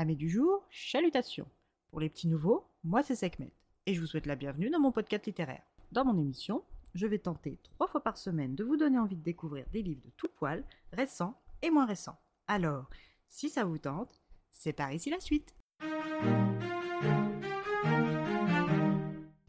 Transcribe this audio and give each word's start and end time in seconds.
Amis 0.00 0.16
du 0.16 0.30
jour, 0.30 0.66
chalutations. 0.70 1.46
Pour 1.90 2.00
les 2.00 2.08
petits 2.08 2.26
nouveaux, 2.26 2.64
moi 2.84 3.02
c'est 3.02 3.14
Sekhmet 3.14 3.52
et 3.84 3.92
je 3.92 4.00
vous 4.00 4.06
souhaite 4.06 4.24
la 4.24 4.34
bienvenue 4.34 4.70
dans 4.70 4.80
mon 4.80 4.92
podcast 4.92 5.26
littéraire. 5.26 5.60
Dans 5.92 6.06
mon 6.06 6.18
émission, 6.18 6.64
je 6.94 7.06
vais 7.06 7.18
tenter 7.18 7.58
trois 7.62 7.86
fois 7.86 8.02
par 8.02 8.16
semaine 8.16 8.54
de 8.54 8.64
vous 8.64 8.78
donner 8.78 8.98
envie 8.98 9.16
de 9.16 9.22
découvrir 9.22 9.66
des 9.74 9.82
livres 9.82 10.00
de 10.02 10.10
tout 10.16 10.30
poil, 10.38 10.64
récents 10.94 11.38
et 11.60 11.68
moins 11.68 11.84
récents. 11.84 12.18
Alors, 12.46 12.88
si 13.28 13.50
ça 13.50 13.66
vous 13.66 13.76
tente, 13.76 14.22
c'est 14.50 14.72
par 14.72 14.90
ici 14.90 15.10
la 15.10 15.20
suite. 15.20 15.54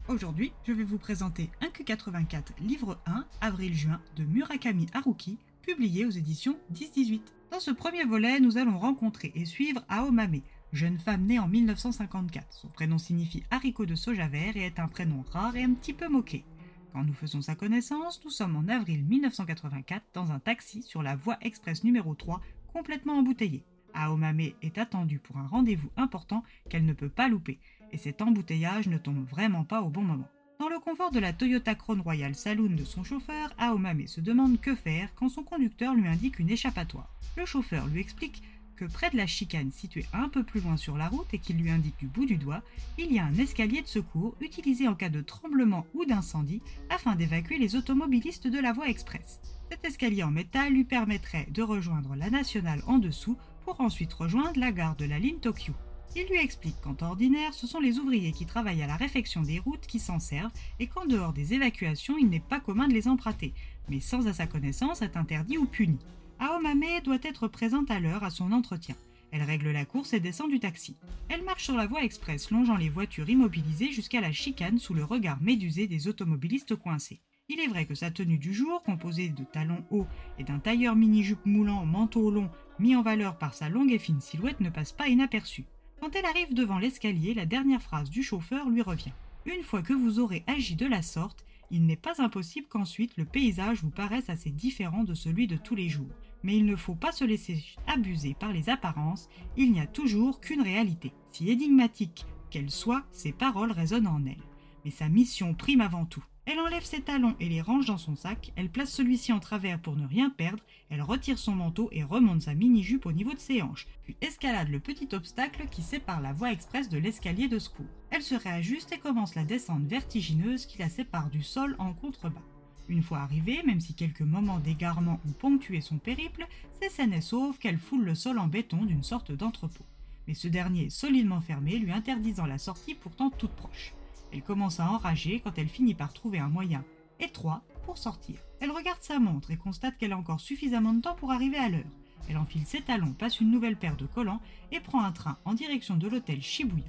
Aujourd'hui, 0.06 0.52
je 0.64 0.74
vais 0.74 0.84
vous 0.84 0.98
présenter 0.98 1.48
un 1.62 1.68
Q84 1.68 2.60
livre 2.60 2.98
1, 3.06 3.24
avril-juin 3.40 4.02
de 4.16 4.24
Murakami 4.24 4.86
Haruki, 4.92 5.38
publié 5.62 6.04
aux 6.04 6.10
éditions 6.10 6.58
10-18. 6.74 7.20
Dans 7.50 7.60
ce 7.60 7.70
premier 7.70 8.04
volet, 8.04 8.40
nous 8.40 8.58
allons 8.58 8.78
rencontrer 8.78 9.32
et 9.34 9.44
suivre 9.44 9.82
Aomame, 9.88 10.40
jeune 10.72 10.98
femme 10.98 11.24
née 11.24 11.38
en 11.38 11.48
1954. 11.48 12.46
Son 12.52 12.68
prénom 12.68 12.98
signifie 12.98 13.44
haricot 13.50 13.86
de 13.86 13.94
soja 13.94 14.28
vert 14.28 14.56
et 14.56 14.66
est 14.66 14.80
un 14.80 14.88
prénom 14.88 15.24
rare 15.30 15.56
et 15.56 15.62
un 15.62 15.72
petit 15.72 15.92
peu 15.92 16.08
moqué. 16.08 16.44
Quand 16.92 17.04
nous 17.04 17.14
faisons 17.14 17.40
sa 17.40 17.54
connaissance, 17.54 18.20
nous 18.24 18.30
sommes 18.30 18.56
en 18.56 18.68
avril 18.68 19.04
1984 19.04 20.04
dans 20.12 20.32
un 20.32 20.40
taxi 20.40 20.82
sur 20.82 21.02
la 21.02 21.16
voie 21.16 21.38
express 21.40 21.84
numéro 21.84 22.14
3, 22.14 22.40
complètement 22.72 23.18
embouteillée. 23.18 23.64
Aomame 23.94 24.52
est 24.62 24.78
attendue 24.78 25.18
pour 25.18 25.36
un 25.38 25.46
rendez-vous 25.46 25.90
important 25.96 26.42
qu'elle 26.68 26.84
ne 26.84 26.92
peut 26.92 27.08
pas 27.08 27.28
louper, 27.28 27.58
et 27.92 27.98
cet 27.98 28.20
embouteillage 28.20 28.88
ne 28.88 28.98
tombe 28.98 29.24
vraiment 29.26 29.64
pas 29.64 29.82
au 29.82 29.88
bon 29.88 30.02
moment. 30.02 30.28
Dans 30.62 30.68
le 30.68 30.78
confort 30.78 31.10
de 31.10 31.18
la 31.18 31.32
Toyota 31.32 31.74
Crown 31.74 32.00
Royal 32.00 32.36
Saloon 32.36 32.76
de 32.76 32.84
son 32.84 33.02
chauffeur, 33.02 33.52
Aomame 33.58 34.06
se 34.06 34.20
demande 34.20 34.60
que 34.60 34.76
faire 34.76 35.08
quand 35.16 35.28
son 35.28 35.42
conducteur 35.42 35.92
lui 35.92 36.06
indique 36.06 36.38
une 36.38 36.50
échappatoire. 36.50 37.12
Le 37.36 37.44
chauffeur 37.44 37.88
lui 37.88 38.00
explique 38.00 38.44
que 38.76 38.84
près 38.84 39.10
de 39.10 39.16
la 39.16 39.26
chicane 39.26 39.72
située 39.72 40.06
un 40.12 40.28
peu 40.28 40.44
plus 40.44 40.60
loin 40.60 40.76
sur 40.76 40.96
la 40.96 41.08
route 41.08 41.34
et 41.34 41.40
qu'il 41.40 41.56
lui 41.56 41.68
indique 41.68 41.98
du 41.98 42.06
bout 42.06 42.26
du 42.26 42.36
doigt, 42.36 42.62
il 42.96 43.12
y 43.12 43.18
a 43.18 43.24
un 43.24 43.34
escalier 43.34 43.82
de 43.82 43.88
secours 43.88 44.36
utilisé 44.40 44.86
en 44.86 44.94
cas 44.94 45.08
de 45.08 45.20
tremblement 45.20 45.84
ou 45.94 46.04
d'incendie 46.04 46.62
afin 46.90 47.16
d'évacuer 47.16 47.58
les 47.58 47.74
automobilistes 47.74 48.46
de 48.46 48.60
la 48.60 48.72
voie 48.72 48.88
express. 48.88 49.40
Cet 49.68 49.84
escalier 49.84 50.22
en 50.22 50.30
métal 50.30 50.72
lui 50.72 50.84
permettrait 50.84 51.48
de 51.50 51.62
rejoindre 51.64 52.14
la 52.14 52.30
nationale 52.30 52.84
en 52.86 52.98
dessous 52.98 53.36
pour 53.64 53.80
ensuite 53.80 54.12
rejoindre 54.12 54.60
la 54.60 54.70
gare 54.70 54.94
de 54.94 55.06
la 55.06 55.18
ligne 55.18 55.40
Tokyo. 55.40 55.74
Il 56.14 56.26
lui 56.26 56.38
explique 56.38 56.78
qu'en 56.82 56.94
ordinaire, 57.00 57.54
ce 57.54 57.66
sont 57.66 57.80
les 57.80 57.98
ouvriers 57.98 58.32
qui 58.32 58.44
travaillent 58.44 58.82
à 58.82 58.86
la 58.86 58.96
réfection 58.96 59.40
des 59.40 59.58
routes 59.58 59.86
qui 59.86 59.98
s'en 59.98 60.18
servent 60.18 60.52
et 60.78 60.86
qu'en 60.86 61.06
dehors 61.06 61.32
des 61.32 61.54
évacuations, 61.54 62.18
il 62.18 62.28
n'est 62.28 62.38
pas 62.38 62.60
commun 62.60 62.86
de 62.86 62.92
les 62.92 63.08
emprunter, 63.08 63.54
mais 63.88 64.00
sans 64.00 64.26
à 64.26 64.34
sa 64.34 64.46
connaissance 64.46 65.00
être 65.00 65.16
interdit 65.16 65.56
ou 65.56 65.64
puni. 65.64 65.98
Aomame 66.38 67.00
doit 67.02 67.18
être 67.22 67.48
présente 67.48 67.90
à 67.90 67.98
l'heure 67.98 68.24
à 68.24 68.30
son 68.30 68.52
entretien. 68.52 68.94
Elle 69.30 69.42
règle 69.42 69.70
la 69.70 69.86
course 69.86 70.12
et 70.12 70.20
descend 70.20 70.50
du 70.50 70.60
taxi. 70.60 70.98
Elle 71.30 71.44
marche 71.44 71.64
sur 71.64 71.76
la 71.76 71.86
voie 71.86 72.04
express, 72.04 72.50
longeant 72.50 72.76
les 72.76 72.90
voitures 72.90 73.30
immobilisées 73.30 73.90
jusqu'à 73.90 74.20
la 74.20 74.32
chicane 74.32 74.78
sous 74.78 74.92
le 74.92 75.04
regard 75.04 75.40
médusé 75.40 75.86
des 75.86 76.08
automobilistes 76.08 76.76
coincés. 76.76 77.22
Il 77.48 77.58
est 77.58 77.68
vrai 77.68 77.86
que 77.86 77.94
sa 77.94 78.10
tenue 78.10 78.36
du 78.36 78.52
jour, 78.52 78.82
composée 78.82 79.30
de 79.30 79.44
talons 79.44 79.84
hauts 79.90 80.06
et 80.38 80.44
d'un 80.44 80.58
tailleur 80.58 80.94
mini-jupe 80.94 81.46
moulant 81.46 81.86
manteau 81.86 82.30
long 82.30 82.50
mis 82.78 82.94
en 82.96 83.02
valeur 83.02 83.38
par 83.38 83.54
sa 83.54 83.70
longue 83.70 83.92
et 83.92 83.98
fine 83.98 84.20
silhouette, 84.20 84.60
ne 84.60 84.68
passe 84.68 84.92
pas 84.92 85.08
inaperçue. 85.08 85.64
Quand 86.02 86.16
elle 86.16 86.26
arrive 86.26 86.52
devant 86.52 86.80
l'escalier, 86.80 87.32
la 87.32 87.46
dernière 87.46 87.80
phrase 87.80 88.10
du 88.10 88.24
chauffeur 88.24 88.68
lui 88.68 88.82
revient. 88.82 89.12
Une 89.46 89.62
fois 89.62 89.82
que 89.82 89.92
vous 89.92 90.18
aurez 90.18 90.42
agi 90.48 90.74
de 90.74 90.84
la 90.84 91.00
sorte, 91.00 91.44
il 91.70 91.86
n'est 91.86 91.94
pas 91.94 92.20
impossible 92.20 92.66
qu'ensuite 92.66 93.16
le 93.16 93.24
paysage 93.24 93.84
vous 93.84 93.90
paraisse 93.90 94.28
assez 94.28 94.50
différent 94.50 95.04
de 95.04 95.14
celui 95.14 95.46
de 95.46 95.56
tous 95.56 95.76
les 95.76 95.88
jours. 95.88 96.10
Mais 96.42 96.56
il 96.56 96.66
ne 96.66 96.74
faut 96.74 96.96
pas 96.96 97.12
se 97.12 97.24
laisser 97.24 97.64
abuser 97.86 98.34
par 98.34 98.52
les 98.52 98.68
apparences, 98.68 99.28
il 99.56 99.70
n'y 99.70 99.78
a 99.78 99.86
toujours 99.86 100.40
qu'une 100.40 100.62
réalité. 100.62 101.12
Si 101.30 101.48
énigmatique 101.48 102.26
qu'elle 102.50 102.72
soit, 102.72 103.04
ses 103.12 103.30
paroles 103.30 103.70
résonnent 103.70 104.08
en 104.08 104.26
elle. 104.26 104.42
Mais 104.84 104.90
sa 104.90 105.08
mission 105.08 105.54
prime 105.54 105.82
avant 105.82 106.04
tout. 106.04 106.24
Elle 106.44 106.58
enlève 106.58 106.82
ses 106.82 107.02
talons 107.02 107.36
et 107.38 107.48
les 107.48 107.60
range 107.60 107.86
dans 107.86 107.98
son 107.98 108.16
sac, 108.16 108.52
elle 108.56 108.68
place 108.68 108.90
celui-ci 108.90 109.32
en 109.32 109.38
travers 109.38 109.78
pour 109.78 109.94
ne 109.94 110.04
rien 110.04 110.28
perdre, 110.28 110.64
elle 110.90 111.00
retire 111.00 111.38
son 111.38 111.52
manteau 111.52 111.88
et 111.92 112.02
remonte 112.02 112.42
sa 112.42 112.54
mini-jupe 112.54 113.06
au 113.06 113.12
niveau 113.12 113.32
de 113.32 113.38
ses 113.38 113.62
hanches, 113.62 113.86
puis 114.02 114.16
escalade 114.20 114.68
le 114.68 114.80
petit 114.80 115.08
obstacle 115.12 115.68
qui 115.70 115.82
sépare 115.82 116.20
la 116.20 116.32
voie 116.32 116.50
express 116.50 116.88
de 116.88 116.98
l'escalier 116.98 117.46
de 117.46 117.60
secours. 117.60 117.86
Elle 118.10 118.24
se 118.24 118.34
réajuste 118.34 118.92
et 118.92 118.98
commence 118.98 119.36
la 119.36 119.44
descente 119.44 119.84
vertigineuse 119.84 120.66
qui 120.66 120.78
la 120.78 120.88
sépare 120.88 121.30
du 121.30 121.44
sol 121.44 121.76
en 121.78 121.92
contrebas. 121.92 122.42
Une 122.88 123.04
fois 123.04 123.18
arrivée, 123.18 123.62
même 123.64 123.80
si 123.80 123.94
quelques 123.94 124.22
moments 124.22 124.58
d'égarement 124.58 125.20
ont 125.24 125.32
ponctué 125.32 125.80
son 125.80 125.98
périple, 125.98 126.48
c'est 126.80 126.90
saine 126.90 127.12
et 127.12 127.20
sauve 127.20 127.58
qu'elle 127.58 127.78
foule 127.78 128.04
le 128.04 128.16
sol 128.16 128.40
en 128.40 128.48
béton 128.48 128.84
d'une 128.84 129.04
sorte 129.04 129.30
d'entrepôt. 129.30 129.86
Mais 130.26 130.34
ce 130.34 130.48
dernier 130.48 130.86
est 130.86 130.90
solidement 130.90 131.40
fermé, 131.40 131.78
lui 131.78 131.92
interdisant 131.92 132.46
la 132.46 132.58
sortie 132.58 132.96
pourtant 132.96 133.30
toute 133.30 133.52
proche. 133.52 133.94
Elle 134.32 134.42
commence 134.42 134.80
à 134.80 134.90
enrager 134.90 135.40
quand 135.40 135.58
elle 135.58 135.68
finit 135.68 135.94
par 135.94 136.12
trouver 136.12 136.38
un 136.38 136.48
moyen 136.48 136.84
étroit 137.20 137.62
pour 137.84 137.98
sortir. 137.98 138.36
Elle 138.60 138.70
regarde 138.70 139.02
sa 139.02 139.18
montre 139.18 139.50
et 139.50 139.56
constate 139.56 139.96
qu'elle 139.98 140.12
a 140.12 140.18
encore 140.18 140.40
suffisamment 140.40 140.92
de 140.92 141.00
temps 141.00 141.14
pour 141.14 141.32
arriver 141.32 141.58
à 141.58 141.68
l'heure. 141.68 141.84
Elle 142.28 142.38
enfile 142.38 142.66
ses 142.66 142.80
talons, 142.80 143.12
passe 143.12 143.40
une 143.40 143.50
nouvelle 143.50 143.76
paire 143.76 143.96
de 143.96 144.06
collants 144.06 144.40
et 144.70 144.80
prend 144.80 145.02
un 145.02 145.12
train 145.12 145.36
en 145.44 145.54
direction 145.54 145.96
de 145.96 146.08
l'hôtel 146.08 146.40
Shibuya. 146.40 146.84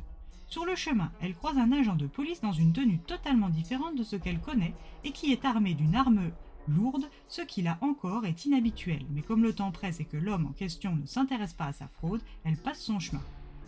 Sur 0.47 0.65
le 0.65 0.75
chemin, 0.75 1.11
elle 1.19 1.33
croise 1.33 1.57
un 1.57 1.71
agent 1.71 1.95
de 1.95 2.05
police 2.05 2.41
dans 2.41 2.51
une 2.51 2.73
tenue 2.73 2.99
totalement 2.99 3.49
différente 3.49 3.95
de 3.95 4.03
ce 4.03 4.15
qu'elle 4.15 4.39
connaît 4.39 4.75
et 5.03 5.11
qui 5.11 5.31
est 5.31 5.45
armé 5.45 5.73
d'une 5.73 5.95
arme 5.95 6.31
lourde, 6.67 7.09
ce 7.27 7.41
qui 7.41 7.61
là 7.61 7.77
encore 7.81 8.25
est 8.25 8.45
inhabituel. 8.45 9.03
Mais 9.09 9.23
comme 9.23 9.43
le 9.43 9.53
temps 9.53 9.71
presse 9.71 9.99
et 9.99 10.05
que 10.05 10.17
l'homme 10.17 10.45
en 10.45 10.53
question 10.53 10.95
ne 10.95 11.07
s'intéresse 11.07 11.53
pas 11.53 11.65
à 11.65 11.73
sa 11.73 11.87
fraude, 11.87 12.21
elle 12.43 12.57
passe 12.57 12.81
son 12.81 12.99
chemin. 12.99 13.23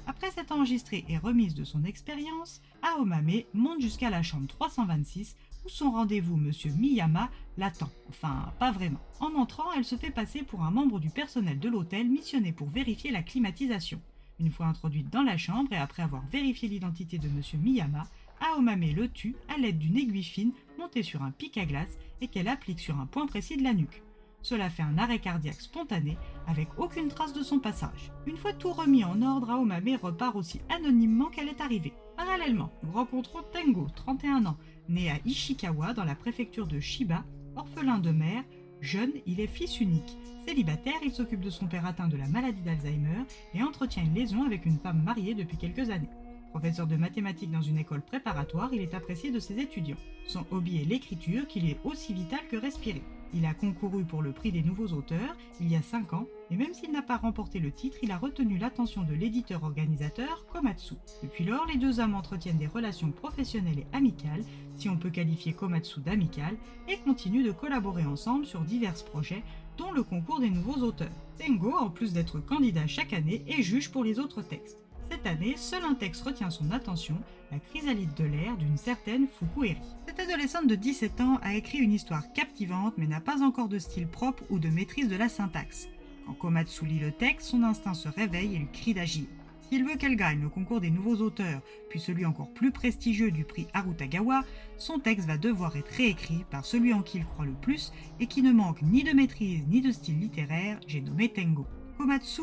Après 0.07 0.29
s'être 0.29 0.51
enregistrée 0.51 1.03
et 1.09 1.17
remise 1.17 1.55
de 1.55 1.63
son 1.63 1.83
expérience, 1.83 2.61
Aomame 2.83 3.41
monte 3.53 3.81
jusqu'à 3.81 4.09
la 4.09 4.21
chambre 4.21 4.47
326 4.47 5.35
où 5.65 5.69
son 5.69 5.91
rendez-vous, 5.91 6.37
Monsieur 6.37 6.71
Miyama, 6.73 7.29
l'attend. 7.57 7.89
Enfin, 8.09 8.53
pas 8.59 8.71
vraiment. 8.71 8.99
En 9.19 9.33
entrant, 9.33 9.73
elle 9.73 9.83
se 9.83 9.95
fait 9.95 10.11
passer 10.11 10.43
pour 10.43 10.63
un 10.63 10.69
membre 10.69 10.99
du 10.99 11.09
personnel 11.09 11.59
de 11.59 11.69
l'hôtel 11.69 12.07
missionné 12.07 12.51
pour 12.51 12.69
vérifier 12.69 13.09
la 13.09 13.23
climatisation. 13.23 13.99
Une 14.39 14.51
fois 14.51 14.67
introduite 14.67 15.09
dans 15.09 15.23
la 15.23 15.37
chambre 15.37 15.73
et 15.73 15.77
après 15.77 16.03
avoir 16.03 16.23
vérifié 16.27 16.69
l'identité 16.69 17.17
de 17.17 17.29
Monsieur 17.29 17.57
Miyama, 17.57 18.07
Aomame 18.41 18.93
le 18.93 19.09
tue 19.09 19.35
à 19.47 19.57
l'aide 19.57 19.79
d'une 19.79 19.97
aiguille 19.97 20.23
fine 20.23 20.51
montée 20.77 21.03
sur 21.03 21.23
un 21.23 21.31
pic 21.31 21.57
à 21.57 21.65
glace 21.65 21.97
et 22.21 22.27
qu'elle 22.27 22.47
applique 22.47 22.79
sur 22.79 22.99
un 22.99 23.07
point 23.07 23.25
précis 23.25 23.57
de 23.57 23.63
la 23.63 23.73
nuque. 23.73 24.04
Cela 24.45 24.69
fait 24.69 24.83
un 24.83 24.99
arrêt 24.99 25.17
cardiaque 25.17 25.59
spontané 25.59 26.19
avec 26.45 26.67
aucune 26.77 27.07
trace 27.07 27.33
de 27.33 27.41
son 27.41 27.57
passage. 27.57 28.11
Une 28.27 28.37
fois 28.37 28.53
tout 28.53 28.73
remis 28.73 29.03
en 29.03 29.23
ordre, 29.23 29.49
Aomame 29.49 29.97
repart 29.99 30.35
aussi 30.35 30.61
anonymement 30.69 31.31
qu'elle 31.31 31.47
est 31.47 31.61
arrivée. 31.61 31.93
Parallèlement, 32.15 32.71
nous 32.83 32.91
rencontrons 32.91 33.39
Tengo, 33.51 33.87
31 33.95 34.45
ans, 34.45 34.57
né 34.87 35.09
à 35.09 35.17
Ishikawa 35.25 35.93
dans 35.93 36.03
la 36.03 36.13
préfecture 36.13 36.67
de 36.67 36.79
Shiba, 36.79 37.25
orphelin 37.55 37.97
de 37.97 38.11
mère, 38.11 38.43
jeune, 38.81 39.13
il 39.25 39.39
est 39.39 39.47
fils 39.47 39.79
unique. 39.79 40.15
Célibataire, 40.47 41.01
il 41.03 41.11
s'occupe 41.11 41.41
de 41.41 41.49
son 41.49 41.65
père 41.65 41.87
atteint 41.87 42.07
de 42.07 42.15
la 42.15 42.27
maladie 42.27 42.61
d'Alzheimer 42.61 43.25
et 43.55 43.63
entretient 43.63 44.03
une 44.03 44.13
liaison 44.13 44.43
avec 44.43 44.67
une 44.67 44.77
femme 44.77 45.01
mariée 45.01 45.33
depuis 45.33 45.57
quelques 45.57 45.89
années. 45.89 46.11
Professeur 46.51 46.85
de 46.85 46.97
mathématiques 46.97 47.51
dans 47.51 47.63
une 47.63 47.79
école 47.79 48.03
préparatoire, 48.03 48.69
il 48.73 48.81
est 48.81 48.93
apprécié 48.93 49.31
de 49.31 49.39
ses 49.39 49.57
étudiants. 49.57 49.97
Son 50.27 50.45
hobby 50.51 50.83
est 50.83 50.85
l'écriture 50.85 51.47
qui 51.47 51.61
lui 51.61 51.71
est 51.71 51.79
aussi 51.83 52.13
vital 52.13 52.41
que 52.51 52.57
respirer. 52.57 53.01
Il 53.35 53.45
a 53.45 53.53
concouru 53.53 54.05
pour 54.05 54.21
le 54.21 54.31
prix 54.31 54.53
des 54.53 54.63
nouveaux 54.63 54.93
auteurs 54.93 55.35
il 55.59 55.69
y 55.69 55.75
a 55.75 55.81
5 55.81 56.13
ans 56.13 56.25
et 56.49 56.55
même 56.55 56.73
s'il 56.73 56.91
n'a 56.91 57.01
pas 57.01 57.17
remporté 57.17 57.59
le 57.59 57.71
titre, 57.71 57.97
il 58.01 58.11
a 58.11 58.17
retenu 58.17 58.57
l'attention 58.57 59.03
de 59.03 59.13
l'éditeur-organisateur 59.13 60.45
Komatsu. 60.47 60.93
Depuis 61.21 61.43
lors, 61.43 61.65
les 61.65 61.77
deux 61.77 61.99
hommes 61.99 62.15
entretiennent 62.15 62.57
des 62.57 62.67
relations 62.67 63.11
professionnelles 63.11 63.79
et 63.79 63.87
amicales, 63.93 64.43
si 64.77 64.87
on 64.87 64.97
peut 64.97 65.09
qualifier 65.09 65.53
Komatsu 65.53 65.99
d'amical, 65.99 66.55
et 66.87 66.97
continuent 66.97 67.45
de 67.45 67.51
collaborer 67.51 68.05
ensemble 68.05 68.45
sur 68.45 68.61
divers 68.61 69.03
projets, 69.03 69.43
dont 69.77 69.91
le 69.91 70.03
concours 70.03 70.39
des 70.39 70.49
nouveaux 70.49 70.85
auteurs. 70.85 71.11
Tengo, 71.37 71.73
en 71.73 71.89
plus 71.89 72.13
d'être 72.13 72.39
candidat 72.39 72.87
chaque 72.87 73.11
année, 73.11 73.43
est 73.47 73.61
juge 73.61 73.91
pour 73.91 74.03
les 74.03 74.19
autres 74.19 74.41
textes. 74.41 74.84
Cette 75.09 75.27
année, 75.27 75.55
seul 75.57 75.83
un 75.83 75.93
texte 75.93 76.23
retient 76.23 76.49
son 76.49 76.71
attention, 76.71 77.15
La 77.51 77.59
chrysalide 77.59 78.13
de 78.15 78.23
l'air 78.23 78.57
d'une 78.57 78.77
certaine 78.77 79.27
Fukueri. 79.27 79.77
Cette 80.07 80.19
adolescente 80.19 80.67
de 80.67 80.75
17 80.75 81.21
ans 81.21 81.37
a 81.41 81.53
écrit 81.55 81.77
une 81.77 81.93
histoire 81.93 82.33
captivante 82.33 82.95
mais 82.97 83.07
n'a 83.07 83.21
pas 83.21 83.43
encore 83.43 83.69
de 83.69 83.79
style 83.79 84.07
propre 84.07 84.43
ou 84.49 84.59
de 84.59 84.69
maîtrise 84.69 85.07
de 85.07 85.15
la 85.15 85.29
syntaxe. 85.29 85.87
Quand 86.25 86.33
Komatsu 86.33 86.85
lit 86.85 86.99
le 86.99 87.11
texte, 87.11 87.47
son 87.47 87.63
instinct 87.63 87.93
se 87.93 88.09
réveille 88.09 88.55
et 88.55 88.59
lui 88.59 88.71
crie 88.71 88.93
d'agir. 88.95 89.25
S'il 89.69 89.83
veut 89.83 89.95
qu'elle 89.95 90.15
gagne 90.15 90.41
le 90.41 90.49
concours 90.49 90.81
des 90.81 90.91
nouveaux 90.91 91.17
auteurs, 91.17 91.61
puis 91.89 91.99
celui 91.99 92.25
encore 92.25 92.51
plus 92.53 92.71
prestigieux 92.71 93.31
du 93.31 93.45
prix 93.45 93.67
Arutagawa, 93.73 94.43
son 94.77 94.99
texte 94.99 95.27
va 95.27 95.37
devoir 95.37 95.75
être 95.75 95.91
réécrit 95.91 96.45
par 96.51 96.65
celui 96.65 96.93
en 96.93 97.01
qui 97.01 97.17
il 97.17 97.25
croit 97.25 97.45
le 97.45 97.53
plus 97.53 97.91
et 98.19 98.27
qui 98.27 98.41
ne 98.41 98.51
manque 98.51 98.81
ni 98.81 99.03
de 99.03 99.11
maîtrise 99.11 99.65
ni 99.67 99.81
de 99.81 99.91
style 99.91 100.19
littéraire, 100.19 100.79
j'ai 100.87 101.01
nommé 101.01 101.29
Tengo. 101.29 101.65
Komatsu 101.97 102.41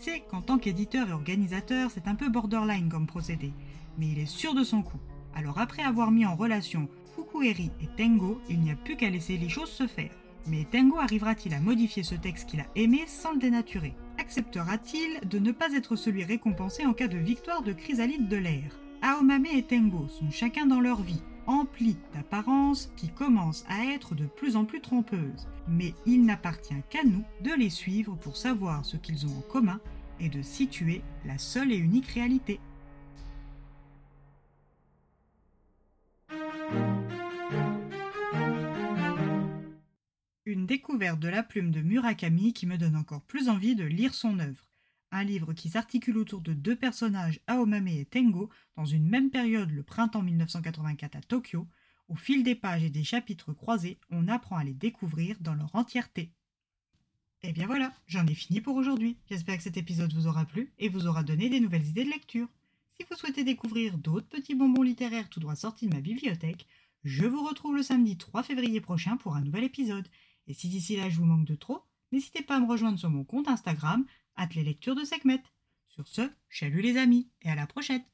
sait 0.00 0.22
qu'en 0.28 0.42
tant 0.42 0.58
qu'éditeur 0.58 1.08
et 1.08 1.12
organisateur, 1.12 1.90
c'est 1.90 2.08
un 2.08 2.14
peu 2.14 2.28
borderline 2.28 2.88
comme 2.88 3.06
procédé, 3.06 3.52
mais 3.98 4.08
il 4.08 4.18
est 4.18 4.26
sûr 4.26 4.54
de 4.54 4.64
son 4.64 4.82
coup. 4.82 5.00
Alors 5.34 5.58
après 5.58 5.82
avoir 5.82 6.10
mis 6.10 6.26
en 6.26 6.36
relation 6.36 6.88
Fukueri 7.14 7.70
et 7.80 7.88
Tengo, 7.96 8.40
il 8.48 8.60
n'y 8.60 8.70
a 8.70 8.76
plus 8.76 8.96
qu'à 8.96 9.10
laisser 9.10 9.36
les 9.36 9.48
choses 9.48 9.70
se 9.70 9.86
faire. 9.86 10.10
Mais 10.46 10.66
Tengo 10.70 10.98
arrivera-t-il 10.98 11.54
à 11.54 11.60
modifier 11.60 12.02
ce 12.02 12.14
texte 12.14 12.48
qu'il 12.48 12.60
a 12.60 12.66
aimé 12.76 13.04
sans 13.06 13.32
le 13.32 13.38
dénaturer? 13.38 13.94
Acceptera-t-il 14.18 15.26
de 15.28 15.38
ne 15.38 15.52
pas 15.52 15.72
être 15.72 15.96
celui 15.96 16.24
récompensé 16.24 16.84
en 16.84 16.92
cas 16.92 17.08
de 17.08 17.18
victoire 17.18 17.62
de 17.62 17.72
Chrysalide 17.72 18.28
de 18.28 18.36
l'air? 18.36 18.78
Aomame 19.02 19.46
et 19.46 19.62
Tengo 19.62 20.08
sont 20.08 20.30
chacun 20.30 20.66
dans 20.66 20.80
leur 20.80 21.02
vie, 21.02 21.22
emplis 21.46 21.96
d'apparences 22.12 22.90
qui 22.96 23.08
commencent 23.08 23.64
à 23.68 23.84
être 23.86 24.14
de 24.14 24.26
plus 24.26 24.56
en 24.56 24.64
plus 24.64 24.80
trompeuses. 24.80 25.48
Mais 25.68 25.94
il 26.06 26.24
n'appartient 26.24 26.82
qu'à 26.90 27.04
nous 27.04 27.24
de 27.42 27.52
les 27.52 27.70
suivre 27.70 28.16
pour 28.16 28.36
savoir 28.36 28.84
ce 28.84 28.96
qu'ils 28.96 29.26
ont 29.26 29.38
en 29.38 29.42
commun 29.42 29.80
et 30.20 30.28
de 30.28 30.42
situer 30.42 31.02
la 31.24 31.38
seule 31.38 31.72
et 31.72 31.76
unique 31.76 32.08
réalité. 32.08 32.60
Une 40.46 40.66
découverte 40.66 41.20
de 41.20 41.28
la 41.28 41.42
plume 41.42 41.70
de 41.70 41.80
Murakami 41.80 42.52
qui 42.52 42.66
me 42.66 42.78
donne 42.78 42.96
encore 42.96 43.22
plus 43.22 43.48
envie 43.48 43.74
de 43.74 43.84
lire 43.84 44.14
son 44.14 44.38
œuvre. 44.38 44.73
Un 45.16 45.22
livre 45.22 45.52
qui 45.52 45.68
s'articule 45.68 46.18
autour 46.18 46.40
de 46.40 46.54
deux 46.54 46.74
personnages, 46.74 47.38
Aomame 47.46 47.86
et 47.86 48.04
Tengo, 48.04 48.50
dans 48.74 48.84
une 48.84 49.08
même 49.08 49.30
période, 49.30 49.70
le 49.70 49.84
printemps 49.84 50.22
1984 50.22 51.14
à 51.14 51.20
Tokyo. 51.20 51.68
Au 52.08 52.16
fil 52.16 52.42
des 52.42 52.56
pages 52.56 52.82
et 52.82 52.90
des 52.90 53.04
chapitres 53.04 53.52
croisés, 53.52 54.00
on 54.10 54.26
apprend 54.26 54.56
à 54.56 54.64
les 54.64 54.74
découvrir 54.74 55.36
dans 55.38 55.54
leur 55.54 55.72
entièreté. 55.76 56.32
Et 57.42 57.50
eh 57.50 57.52
bien 57.52 57.68
voilà, 57.68 57.92
j'en 58.08 58.26
ai 58.26 58.34
fini 58.34 58.60
pour 58.60 58.74
aujourd'hui. 58.74 59.16
J'espère 59.30 59.56
que 59.58 59.62
cet 59.62 59.76
épisode 59.76 60.12
vous 60.12 60.26
aura 60.26 60.46
plu 60.46 60.72
et 60.80 60.88
vous 60.88 61.06
aura 61.06 61.22
donné 61.22 61.48
des 61.48 61.60
nouvelles 61.60 61.86
idées 61.86 62.04
de 62.04 62.10
lecture. 62.10 62.48
Si 62.98 63.06
vous 63.08 63.16
souhaitez 63.16 63.44
découvrir 63.44 63.96
d'autres 63.98 64.26
petits 64.26 64.56
bonbons 64.56 64.82
littéraires 64.82 65.30
tout 65.30 65.38
droit 65.38 65.54
sortis 65.54 65.86
de 65.86 65.94
ma 65.94 66.00
bibliothèque, 66.00 66.66
je 67.04 67.24
vous 67.24 67.46
retrouve 67.46 67.76
le 67.76 67.84
samedi 67.84 68.16
3 68.16 68.42
février 68.42 68.80
prochain 68.80 69.16
pour 69.16 69.36
un 69.36 69.42
nouvel 69.42 69.62
épisode. 69.62 70.08
Et 70.48 70.54
si 70.54 70.68
d'ici 70.68 70.96
là 70.96 71.08
je 71.08 71.18
vous 71.18 71.24
manque 71.24 71.46
de 71.46 71.54
trop, 71.54 71.84
n'hésitez 72.14 72.42
pas 72.42 72.56
à 72.56 72.60
me 72.60 72.68
rejoindre 72.68 72.98
sur 72.98 73.10
mon 73.10 73.24
compte 73.24 73.48
Instagram, 73.48 74.04
at 74.36 74.48
les 74.54 74.62
lectures 74.62 74.94
de 74.94 75.04
Sekhmet. 75.04 75.42
Sur 75.88 76.08
ce, 76.08 76.22
chalut 76.48 76.80
les 76.80 76.96
amis 76.96 77.28
et 77.42 77.50
à 77.50 77.54
la 77.54 77.66
prochaine! 77.66 78.04